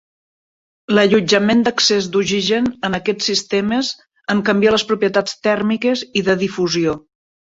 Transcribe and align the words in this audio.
L'allotjament 0.93 1.59
d'excés 1.65 2.07
d'oxigen 2.15 2.69
en 2.89 2.97
aquests 2.99 3.27
sistemes 3.31 3.91
en 4.35 4.41
canvia 4.47 4.71
les 4.77 4.87
propietats 4.93 5.37
tèrmiques 5.49 6.03
i 6.23 6.25
de 6.31 6.37
difusió. 6.45 6.97